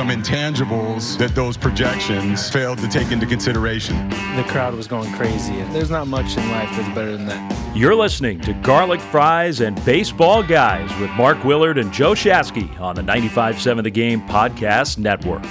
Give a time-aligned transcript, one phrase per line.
[0.00, 4.08] Some intangibles that those projections failed to take into consideration.
[4.34, 5.52] The crowd was going crazy.
[5.72, 7.76] There's not much in life that's better than that.
[7.76, 12.94] You're listening to Garlic Fries and Baseball Guys with Mark Willard and Joe Shasky on
[12.94, 15.44] the 95.7 The Game Podcast Network.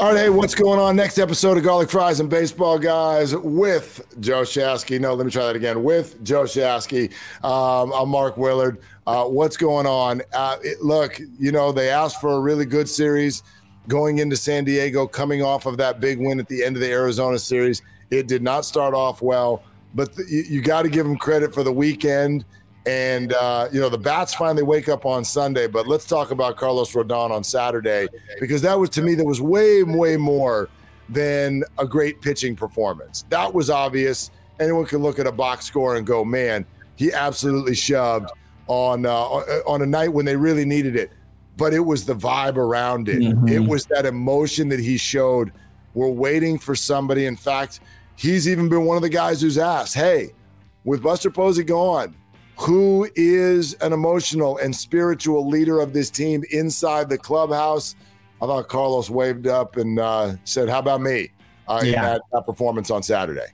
[0.00, 0.96] All right, hey, what's going on?
[0.96, 4.98] Next episode of Garlic Fries and Baseball Guys with Joe Shasky.
[4.98, 5.84] No, let me try that again.
[5.84, 7.12] With Joe Shasky.
[7.44, 8.80] Um, I'm Mark Willard.
[9.06, 10.22] Uh, what's going on?
[10.32, 13.44] Uh, it, look, you know, they asked for a really good series
[13.88, 16.90] going into San Diego, coming off of that big win at the end of the
[16.90, 17.82] Arizona series.
[18.10, 19.62] It did not start off well,
[19.94, 22.44] but the, you, you got to give them credit for the weekend.
[22.86, 26.56] And, uh, you know, the Bats finally wake up on Sunday, but let's talk about
[26.56, 30.70] Carlos Rodon on Saturday because that was, to me, that was way, way more
[31.08, 33.26] than a great pitching performance.
[33.28, 34.30] That was obvious.
[34.60, 36.64] Anyone can look at a box score and go, man,
[36.96, 38.30] he absolutely shoved
[38.66, 39.24] on, uh,
[39.66, 41.10] on a night when they really needed it.
[41.56, 43.18] But it was the vibe around it.
[43.20, 43.50] Mhm.
[43.50, 45.52] It was that emotion that he showed.
[45.94, 47.26] We're waiting for somebody.
[47.26, 47.80] In fact,
[48.16, 50.30] he's even been one of the guys who's asked, hey,
[50.84, 52.14] with Buster Posey gone,
[52.56, 57.94] who is an emotional and spiritual leader of this team inside the clubhouse?
[58.42, 61.30] I thought Carlos waved up and uh, said, How about me
[61.68, 62.02] uh, in Yeah.
[62.02, 63.46] that, that performance on Saturday?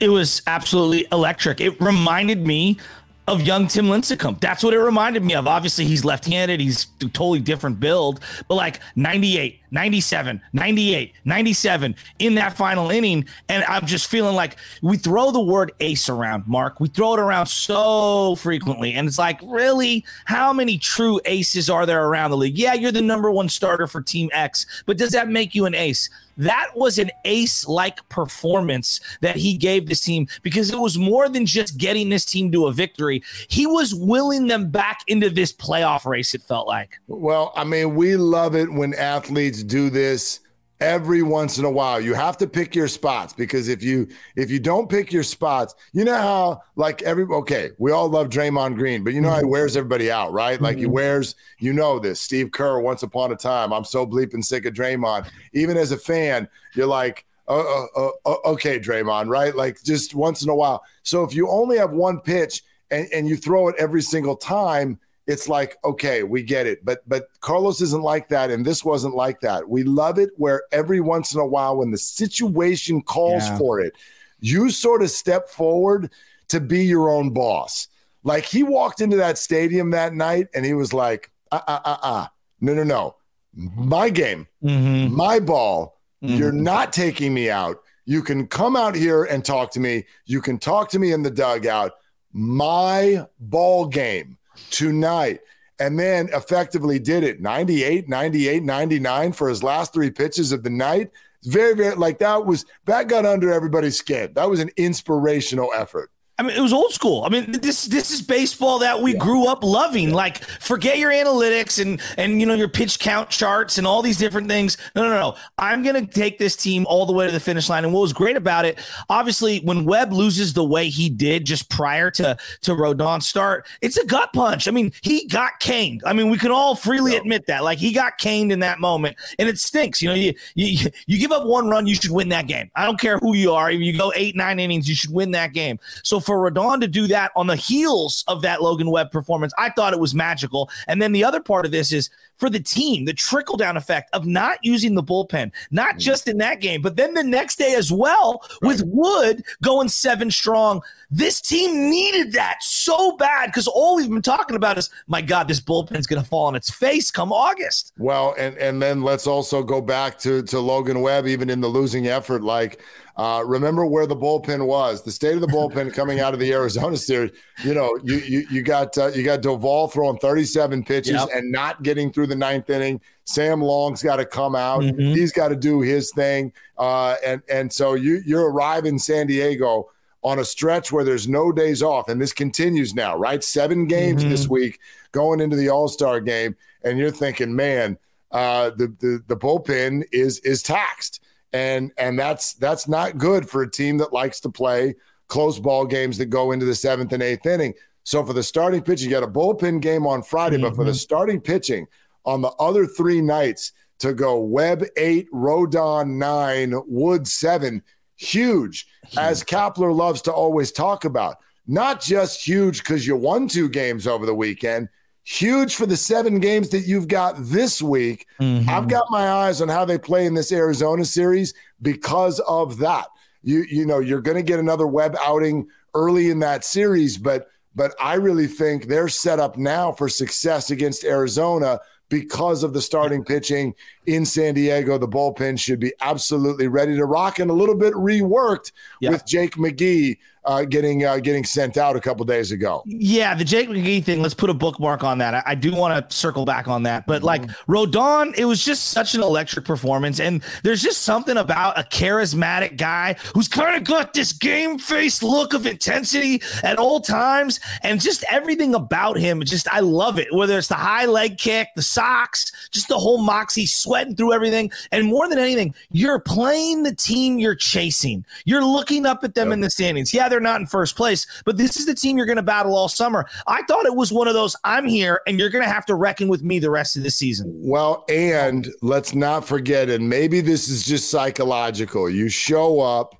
[0.00, 1.60] It was absolutely electric.
[1.60, 2.78] It reminded me
[3.26, 4.38] of young Tim Lincecum.
[4.40, 5.46] That's what it reminded me of.
[5.46, 6.60] Obviously, he's left-handed.
[6.60, 13.24] He's a totally different build, but like 98, 97, 98, 97 in that final inning.
[13.48, 16.80] And I'm just feeling like we throw the word ace around, Mark.
[16.80, 18.92] We throw it around so frequently.
[18.92, 22.58] And it's like, really, how many true aces are there around the league?
[22.58, 25.74] Yeah, you're the number one starter for Team X, but does that make you an
[25.74, 26.10] ace?
[26.36, 31.28] That was an ace like performance that he gave this team because it was more
[31.28, 33.22] than just getting this team to a victory.
[33.48, 37.00] He was willing them back into this playoff race, it felt like.
[37.08, 40.40] Well, I mean, we love it when athletes do this
[40.80, 42.00] every once in a while.
[42.00, 45.74] You have to pick your spots because if you if you don't pick your spots,
[45.92, 49.38] you know how like every okay, we all love Draymond Green, but you know how
[49.38, 50.60] he wears everybody out, right?
[50.60, 52.20] Like he wears, you know this.
[52.20, 55.28] Steve Kerr, once upon a time, I'm so bleeping sick of Draymond.
[55.52, 59.54] Even as a fan, you're like, uh, uh, uh, okay, Draymond, right?
[59.54, 60.82] Like just once in a while.
[61.02, 64.98] So if you only have one pitch and, and you throw it every single time,
[65.26, 66.84] it's like okay we get it.
[66.84, 69.68] But but carlos isn't like that and this wasn't like that.
[69.68, 73.58] We love it where every once in a while when the situation calls Yeah.
[73.58, 73.94] for it
[74.40, 76.10] you sort of step forward
[76.48, 77.88] to be your own boss.
[78.24, 81.96] Like he walked into that stadium that night and he was like uh uh uh
[82.02, 82.26] uh
[82.60, 83.16] no no no.
[83.54, 85.14] My game Mm-hmm.
[85.16, 87.82] my ball you're not taking me out.
[88.06, 90.04] You can come out here and talk to me.
[90.24, 91.92] You can talk to me in the dugout.
[92.32, 94.36] My ball game
[94.70, 95.40] tonight.
[95.80, 100.70] And then effectively did it 98 98 99 for his last three pitches of the
[100.70, 101.10] night.
[101.44, 104.32] Very very like that was that got under everybody's skin.
[104.34, 107.22] That was an inspirational effort I mean, it was old school.
[107.22, 110.12] I mean, this this is baseball that we grew up loving.
[110.12, 114.18] Like, forget your analytics and and you know your pitch count charts and all these
[114.18, 114.76] different things.
[114.96, 115.36] No, no, no.
[115.58, 117.84] I'm gonna take this team all the way to the finish line.
[117.84, 121.70] And what was great about it, obviously, when Webb loses the way he did just
[121.70, 124.66] prior to to Rodon's start, it's a gut punch.
[124.66, 126.02] I mean, he got caned.
[126.04, 127.62] I mean, we can all freely admit that.
[127.62, 130.02] Like, he got caned in that moment, and it stinks.
[130.02, 132.72] You know, you you you give up one run, you should win that game.
[132.74, 133.70] I don't care who you are.
[133.70, 135.78] If you go eight nine innings, you should win that game.
[136.02, 139.70] So for Rodon to do that on the heels of that Logan Webb performance, I
[139.70, 140.70] thought it was magical.
[140.88, 144.10] And then the other part of this is for the team, the trickle down effect
[144.12, 145.98] of not using the bullpen, not mm.
[145.98, 150.30] just in that game, but then the next day as well with Wood going seven
[150.30, 150.82] strong.
[151.10, 155.46] This team needed that so bad because all we've been talking about is, my God,
[155.46, 157.92] this bullpen's going to fall on its face come August.
[157.98, 161.68] Well, and and then let's also go back to to Logan Webb, even in the
[161.68, 162.42] losing effort.
[162.42, 162.80] Like,
[163.16, 166.52] uh, remember where the bullpen was, the state of the bullpen coming out of the
[166.52, 167.30] Arizona series.
[167.62, 171.28] You know, you you you got uh, you got Doval throwing 37 pitches yep.
[171.32, 173.00] and not getting through the ninth inning.
[173.24, 174.82] Sam Long's got to come out.
[174.82, 175.14] Mm-hmm.
[175.14, 176.52] He's got to do his thing.
[176.76, 179.90] Uh, and and so you you arrive in San Diego
[180.24, 183.44] on a stretch where there's no days off, and this continues now, right?
[183.44, 184.30] Seven games mm-hmm.
[184.30, 184.80] this week
[185.12, 187.96] going into the All Star game, and you're thinking, man,
[188.32, 191.20] uh, the, the the bullpen is is taxed,
[191.54, 194.94] and and that's that's not good for a team that likes to play
[195.28, 197.72] close ball games that go into the seventh and eighth inning.
[198.02, 200.66] So for the starting pitch, you got a bullpen game on Friday, mm-hmm.
[200.66, 200.96] but for the mm-hmm.
[200.96, 201.86] starting pitching
[202.26, 207.82] on the other three nights to go Webb eight, Rodon nine, Wood seven
[208.16, 208.86] huge,
[209.16, 211.36] as Kapler loves to always talk about.
[211.66, 214.88] Not just huge because you won two games over the weekend,
[215.24, 218.26] huge for the seven games that you've got this week.
[218.40, 218.68] Mm-hmm.
[218.68, 223.06] I've got my eyes on how they play in this Arizona series because of that.
[223.42, 227.48] You you know you're going to get another Webb outing early in that series, but
[227.74, 232.80] but I really think they're set up now for success against Arizona because of the
[232.80, 233.74] starting pitching
[234.06, 234.98] in San Diego.
[234.98, 239.10] The bullpen should be absolutely ready to rock and a little bit reworked yeah.
[239.10, 242.82] with Jake McGee uh, getting uh, getting sent out a couple days ago.
[242.84, 244.20] Yeah, the Jake McGee thing.
[244.20, 245.34] Let's put a bookmark on that.
[245.34, 247.26] I, I do want to circle back on that, but mm-hmm.
[247.26, 251.82] like Rodon, it was just such an electric performance, and there's just something about a
[251.82, 257.60] charismatic guy who's kind of got this game face look of intensity at all times,
[257.82, 259.42] and just everything about him.
[259.42, 260.32] Just I love it.
[260.32, 264.70] Whether it's the high leg kick, the socks, just the whole moxie, sweating through everything,
[264.92, 268.24] and more than anything, you're playing the team you're chasing.
[268.44, 269.54] You're looking up at them yep.
[269.54, 270.12] in the standings.
[270.12, 272.76] Yeah they're not in first place, but this is the team you're going to battle
[272.76, 273.24] all summer.
[273.46, 275.94] I thought it was one of those I'm here and you're going to have to
[275.94, 277.52] reckon with me the rest of the season.
[277.56, 282.10] Well, and let's not forget, and maybe this is just psychological.
[282.10, 283.14] You show up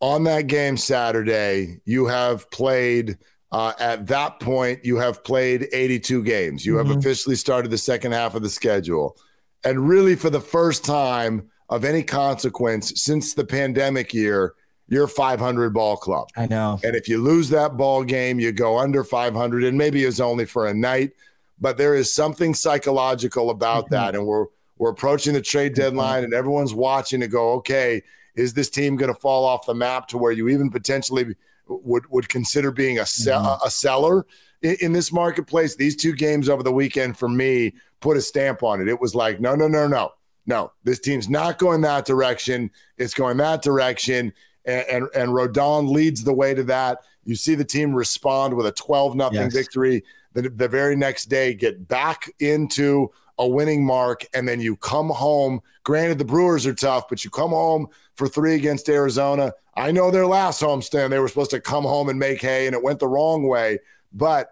[0.00, 3.18] on that game Saturday, you have played.
[3.52, 6.66] Uh, at that point, you have played 82 games.
[6.66, 6.88] You mm-hmm.
[6.88, 9.16] have officially started the second half of the schedule.
[9.64, 14.54] And really, for the first time of any consequence since the pandemic year,
[14.88, 16.28] you're 500 ball club.
[16.36, 16.78] I know.
[16.84, 20.44] And if you lose that ball game, you go under 500, and maybe it's only
[20.44, 21.12] for a night,
[21.60, 23.94] but there is something psychological about mm-hmm.
[23.94, 24.14] that.
[24.14, 24.46] And we're
[24.78, 26.24] we're approaching the trade deadline, mm-hmm.
[26.24, 28.02] and everyone's watching to go, okay,
[28.34, 31.34] is this team going to fall off the map to where you even potentially
[31.66, 33.66] would would consider being a sell, mm-hmm.
[33.66, 34.26] a seller
[34.62, 35.74] in, in this marketplace?
[35.74, 38.88] These two games over the weekend for me put a stamp on it.
[38.88, 40.12] It was like, no, no, no, no.
[40.48, 42.70] No, this team's not going that direction.
[42.98, 44.32] It's going that direction
[44.66, 47.04] and, and, and Rodon leads the way to that.
[47.24, 49.52] You see the team respond with a 12 nothing yes.
[49.52, 50.04] victory.
[50.34, 55.08] The, the very next day, get back into a winning mark, and then you come
[55.08, 55.60] home.
[55.84, 59.52] Granted, the Brewers are tough, but you come home for three against Arizona.
[59.76, 62.74] I know their last homestand, they were supposed to come home and make hay, and
[62.74, 63.78] it went the wrong way.
[64.12, 64.50] But,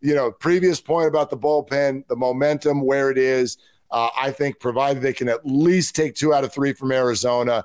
[0.00, 3.58] you know, previous point about the bullpen, the momentum where it is,
[3.90, 7.64] uh, I think, provided they can at least take two out of three from Arizona,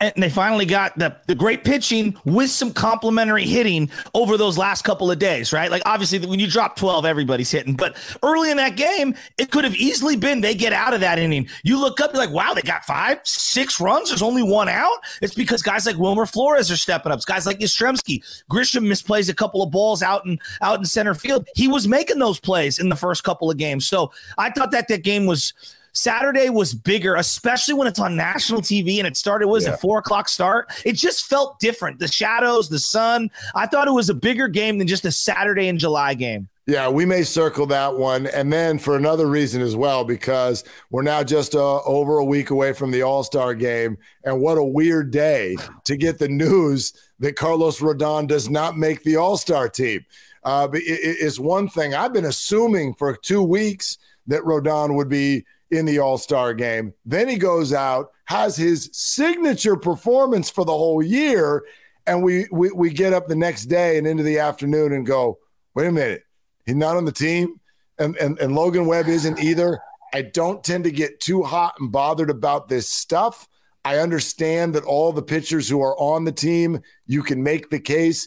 [0.00, 4.82] and they finally got the, the great pitching with some complementary hitting over those last
[4.82, 5.70] couple of days, right?
[5.70, 9.64] Like obviously when you drop 12, everybody's hitting, but early in that game, it could
[9.64, 11.48] have easily been they get out of that inning.
[11.64, 14.10] You look up, you're like, wow, they got five, six runs.
[14.10, 14.98] There's only one out.
[15.22, 17.16] It's because guys like Wilmer Flores are stepping up.
[17.16, 18.22] It's guys like Yastrzemski.
[18.50, 21.48] Grisham misplays a couple of balls out in out in center field.
[21.54, 23.86] He was making those plays in the first couple of games.
[23.86, 25.54] So I thought that that game was
[25.96, 29.72] Saturday was bigger, especially when it's on national TV and it started was yeah.
[29.72, 30.70] a four o'clock start.
[30.84, 31.98] It just felt different.
[31.98, 33.30] The shadows, the sun.
[33.54, 36.48] I thought it was a bigger game than just a Saturday in July game.
[36.66, 38.26] Yeah, we may circle that one.
[38.26, 42.50] And then for another reason as well, because we're now just uh, over a week
[42.50, 43.96] away from the All Star game.
[44.24, 49.02] And what a weird day to get the news that Carlos Rodon does not make
[49.02, 50.04] the All Star team.
[50.44, 55.44] Uh, it, it's one thing I've been assuming for two weeks that Rodon would be
[55.70, 56.94] in the All Star game.
[57.04, 61.64] Then he goes out, has his signature performance for the whole year.
[62.06, 65.38] And we, we, we get up the next day and into the afternoon and go,
[65.74, 66.22] wait a minute
[66.66, 67.60] He's not on the team,
[67.98, 69.80] and, and, and Logan Webb isn't either.
[70.12, 73.48] I don't tend to get too hot and bothered about this stuff.
[73.84, 77.78] I understand that all the pitchers who are on the team, you can make the
[77.78, 78.26] case.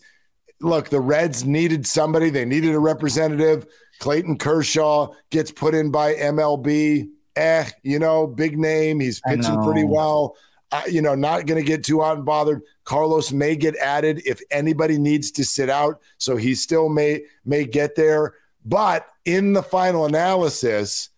[0.62, 3.68] Look, the Reds needed somebody, they needed a representative.
[4.00, 7.10] Clayton Kershaw gets put in by MLB.
[7.40, 9.00] Eh, you know, big name.
[9.00, 10.36] He's pitching pretty well.
[10.72, 12.62] Uh, you know, not going to get too hot and bothered.
[12.84, 17.64] Carlos may get added if anybody needs to sit out, so he still may may
[17.64, 18.36] get there.
[18.66, 21.10] But in the final analysis,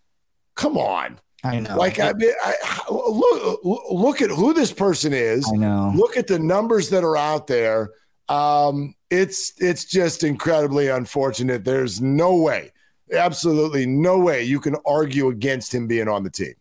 [0.56, 1.20] come on.
[1.44, 1.75] I know.
[1.75, 2.54] Like I mean, I,
[2.92, 3.60] look
[3.92, 5.50] look at who this person is.
[5.51, 5.92] I know.
[5.96, 7.90] Look at the numbers that are out there.
[8.30, 11.66] Um, it's it's just incredibly unfortunate.
[11.66, 12.72] There's no way,
[13.12, 16.53] absolutely no way you can argue against him being on the team.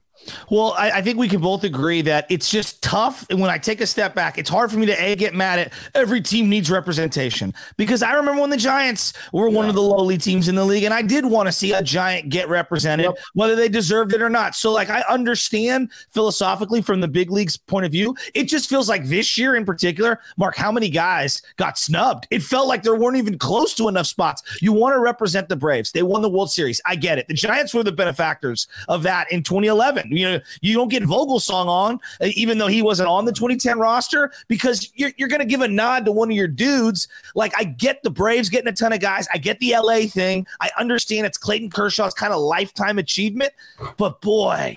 [0.50, 3.27] Well, I, I, think we can both agree that it's just tough.
[3.31, 5.59] And when I take a step back, it's hard for me to a get mad
[5.59, 9.57] at every team needs representation because I remember when the Giants were yeah.
[9.57, 11.83] one of the lowly teams in the league, and I did want to see a
[11.83, 13.19] Giant get represented, yep.
[13.35, 14.55] whether they deserved it or not.
[14.55, 18.15] So, like, I understand philosophically from the big league's point of view.
[18.35, 22.27] It just feels like this year in particular, Mark, how many guys got snubbed?
[22.31, 24.43] It felt like there weren't even close to enough spots.
[24.61, 25.93] You want to represent the Braves.
[25.93, 26.81] They won the World Series.
[26.85, 27.29] I get it.
[27.29, 30.10] The Giants were the benefactors of that in 2011.
[30.11, 33.79] You know, you don't get Vogelsong on, uh, even though he wasn't on the 2010
[33.79, 37.09] roster, because you're, you're going to give a nod to one of your dudes.
[37.35, 39.26] Like, I get the Braves getting a ton of guys.
[39.33, 40.47] I get the LA thing.
[40.61, 43.52] I understand it's Clayton Kershaw's kind of lifetime achievement,
[43.97, 44.76] but boy,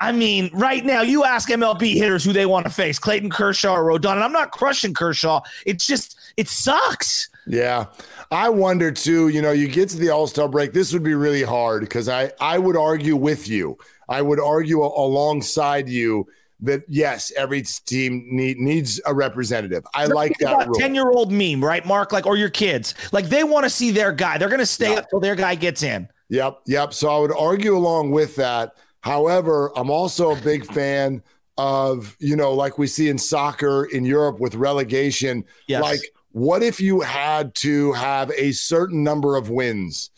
[0.00, 3.74] I mean, right now, you ask MLB hitters who they want to face, Clayton Kershaw
[3.74, 5.40] or Rodon, and I'm not crushing Kershaw.
[5.64, 7.28] It's just, it sucks.
[7.46, 7.86] Yeah.
[8.30, 11.14] I wonder too, you know, you get to the All Star break, this would be
[11.14, 13.78] really hard because I, I would argue with you.
[14.08, 16.26] I would argue alongside you
[16.60, 19.84] that yes, every team need, needs a representative.
[19.94, 20.74] I You're like that.
[20.74, 22.12] Ten year old meme, right, Mark?
[22.12, 24.38] Like, or your kids, like they want to see their guy.
[24.38, 26.08] They're going to stay up till their guy gets in.
[26.30, 26.94] Yep, yep.
[26.94, 28.74] So I would argue along with that.
[29.00, 31.22] However, I'm also a big fan
[31.56, 35.44] of you know, like we see in soccer in Europe with relegation.
[35.66, 35.82] Yes.
[35.82, 36.00] Like,
[36.34, 40.10] what if you had to have a certain number of wins?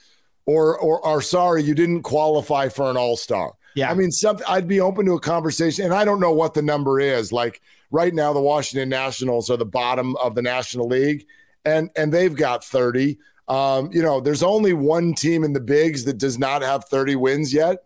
[0.44, 3.90] Or, or, or sorry, you didn't qualify for an all star yeah.
[3.90, 6.62] I mean, something I'd be open to a conversation, and I don't know what the
[6.62, 7.30] number is.
[7.30, 11.26] Like right now, the Washington Nationals are the bottom of the National League,
[11.66, 13.18] and and they've got 30.
[13.48, 17.16] Um, you know, there's only one team in the bigs that does not have 30
[17.16, 17.84] wins yet.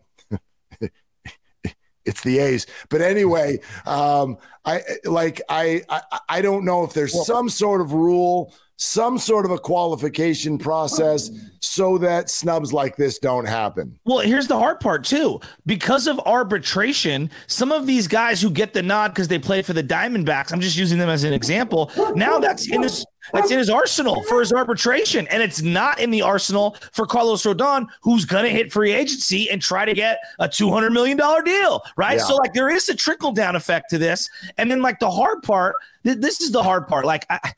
[2.05, 2.67] It's the A's.
[2.89, 7.93] But anyway, um, I like I, I I don't know if there's some sort of
[7.93, 11.29] rule some sort of a qualification process
[11.59, 13.99] so that snubs like this don't happen.
[14.05, 15.39] Well, here's the hard part too.
[15.67, 19.73] Because of arbitration, some of these guys who get the nod because they play for
[19.73, 21.91] the Diamondbacks, I'm just using them as an example.
[22.15, 26.11] Now that's in his that's in his arsenal for his arbitration, and it's not in
[26.11, 30.47] the arsenal for Carlos Rodon, who's gonna hit free agency and try to get a
[30.47, 32.17] 200 million dollar deal, right?
[32.17, 32.23] Yeah.
[32.23, 35.43] So like there is a trickle down effect to this, and then like the hard
[35.43, 35.75] part.
[36.03, 37.05] Th- this is the hard part.
[37.05, 37.53] Like I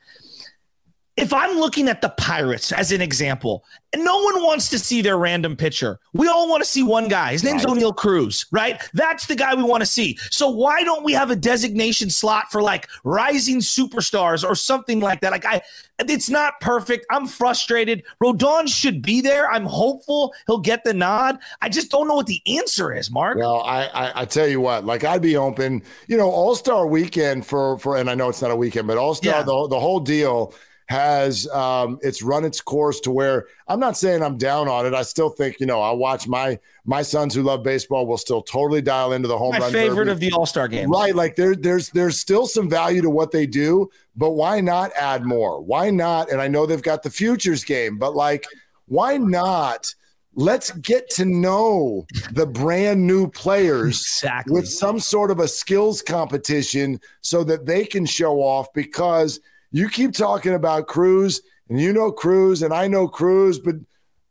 [1.15, 5.03] if I'm looking at the Pirates as an example, and no one wants to see
[5.03, 7.34] their random pitcher, we all want to see one guy.
[7.34, 7.77] His name's right.
[7.77, 8.82] Oneil Cruz, right?
[8.96, 10.17] That's the guy we want to see.
[10.32, 15.22] So why don't we have a designation slot for like rising superstars or something like
[15.22, 15.32] that?
[15.32, 15.62] Like I,
[16.00, 17.05] it's not perfect.
[17.12, 18.03] I'm frustrated.
[18.22, 19.51] Rodon should be there.
[19.51, 21.38] I'm hopeful he'll get the nod.
[21.62, 23.38] I just don't know what the answer is, Mark.
[23.38, 25.84] Well, I, I, I tell you what, like I'd be open.
[26.08, 28.98] You know, All Star Weekend for for, and I know it's not a weekend, but
[28.98, 29.43] All Star yeah.
[29.43, 30.55] the the whole deal
[30.88, 34.94] has um, it's run its course to where I'm not saying I'm down on it.
[34.94, 38.42] I still think you know I watch my my sons who love baseball will still
[38.42, 39.72] totally dial into the home my run.
[39.72, 40.12] favorite derby.
[40.12, 41.16] of the All Star game, right?
[41.16, 45.24] Like there there's there's still some value to what they do, but why not add
[45.24, 45.62] more?
[45.62, 46.32] Why not?
[46.32, 48.46] And I know they've got the futures game, but like
[48.88, 49.94] why not?
[50.36, 54.54] Let's get to know the brand new players exactly.
[54.54, 59.40] with some sort of a skills competition so that they can show off because
[59.74, 63.75] you keep talking about Cruz, and you know Cruz, and I know Cruz, but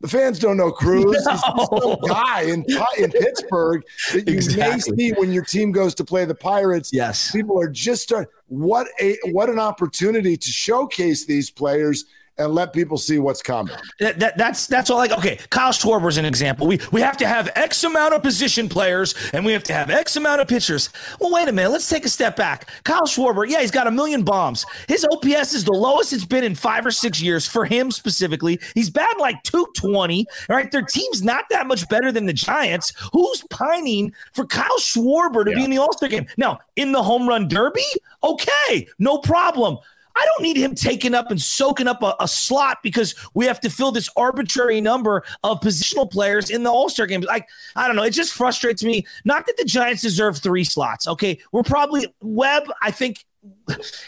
[0.00, 1.04] the fans don't know Cruz.
[1.04, 1.30] No.
[1.32, 2.64] He's some guy in,
[2.98, 3.82] in Pittsburgh
[4.12, 4.92] that you exactly.
[4.92, 6.90] may see when your team goes to play the Pirates.
[6.92, 8.30] Yes, people are just starting.
[8.46, 12.06] What a what an opportunity to showcase these players
[12.44, 13.74] and let people see what's coming.
[14.00, 14.98] That, that, that's that's all.
[14.98, 16.66] Like, okay, Kyle Schwarber is an example.
[16.66, 19.90] We we have to have X amount of position players, and we have to have
[19.90, 20.90] X amount of pitchers.
[21.20, 21.70] Well, wait a minute.
[21.70, 22.68] Let's take a step back.
[22.84, 24.64] Kyle Schwarber, yeah, he's got a million bombs.
[24.88, 28.58] His OPS is the lowest it's been in five or six years for him specifically.
[28.74, 30.26] He's batting like two twenty.
[30.48, 32.92] All right, their team's not that much better than the Giants.
[33.12, 35.56] Who's pining for Kyle Schwarber to yeah.
[35.56, 36.58] be in the All Star game now?
[36.76, 37.82] In the home run derby,
[38.24, 39.78] okay, no problem.
[40.16, 43.60] I don't need him taking up and soaking up a, a, slot because we have
[43.60, 47.20] to fill this arbitrary number of positional players in the All Star game.
[47.22, 48.02] Like, I don't know.
[48.02, 49.06] It just frustrates me.
[49.24, 51.06] Not that the Giants deserve three slots.
[51.06, 51.38] Okay.
[51.52, 53.24] We're probably, Webb, I think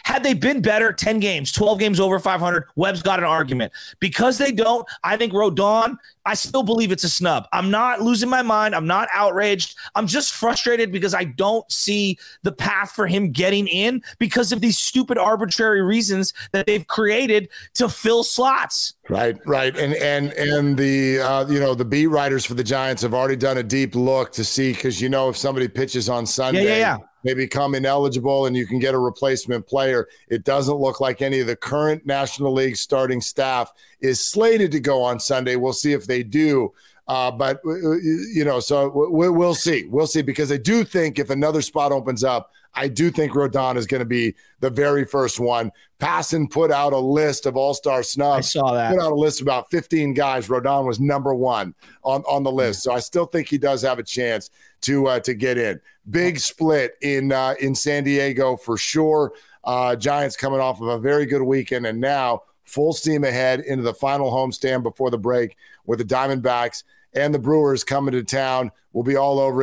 [0.04, 3.72] had they been better 10 games 12 games over 500 webb's got an argument.
[3.98, 7.46] Because they don't i think rodon i still believe it's a snub.
[7.52, 8.74] I'm not losing my mind.
[8.74, 9.76] I'm not outraged.
[9.94, 14.60] I'm just frustrated because i don't see the path for him getting in because of
[14.60, 18.94] these stupid arbitrary reasons that they've created to fill slots.
[19.08, 19.76] Right right.
[19.76, 23.36] And and and the uh, you know the beat writers for the giants have already
[23.36, 26.70] done a deep look to see because you know if somebody pitches on sunday yeah,
[26.70, 30.08] yeah, yeah they become ineligible and you can get a replacement player.
[30.28, 34.80] It doesn't look like any of the current National League starting staff is slated to
[34.80, 35.56] go on Sunday.
[35.56, 36.72] We'll see if they do.
[37.06, 37.96] Uh, but, uh, uh,
[38.32, 39.84] you know, so we'll see.
[39.86, 43.76] We'll see because I do think if another spot opens up, I do think Rodon
[43.76, 45.70] is going to be the very first one.
[46.00, 48.38] Passan put out a list of all star snubs.
[48.56, 48.92] I saw that.
[48.92, 50.48] Put out a list of about 15 guys.
[50.48, 52.82] Rodon was number one on, on the list.
[52.82, 54.50] So I still think he does have a chance
[54.82, 55.80] to uh, to get in.
[56.10, 59.32] Big split in uh, in San Diego for sure.
[59.62, 63.82] Uh, Giants coming off of a very good weekend and now full steam ahead into
[63.82, 65.56] the final homestand before the break
[65.86, 66.82] with the Diamondbacks
[67.14, 68.70] and the Brewers coming to town.
[68.92, 69.62] We'll be all over it.